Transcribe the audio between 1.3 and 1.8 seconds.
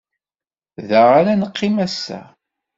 neqqim